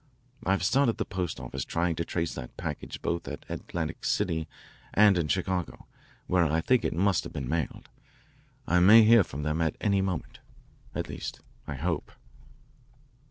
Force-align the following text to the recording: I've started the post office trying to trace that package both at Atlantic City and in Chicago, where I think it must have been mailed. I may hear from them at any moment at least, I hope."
I've 0.43 0.63
started 0.63 0.97
the 0.97 1.05
post 1.05 1.39
office 1.39 1.63
trying 1.63 1.95
to 1.97 2.03
trace 2.03 2.33
that 2.33 2.57
package 2.57 3.03
both 3.03 3.27
at 3.27 3.45
Atlantic 3.47 4.03
City 4.03 4.47
and 4.95 5.15
in 5.15 5.27
Chicago, 5.27 5.85
where 6.25 6.43
I 6.43 6.59
think 6.59 6.83
it 6.83 6.95
must 6.95 7.23
have 7.23 7.33
been 7.33 7.47
mailed. 7.47 7.87
I 8.67 8.79
may 8.79 9.03
hear 9.03 9.23
from 9.23 9.43
them 9.43 9.61
at 9.61 9.75
any 9.79 10.01
moment 10.01 10.39
at 10.95 11.07
least, 11.07 11.41
I 11.67 11.75
hope." 11.75 12.11